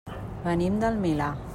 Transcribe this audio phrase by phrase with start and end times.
[0.45, 1.33] Venim del Milà.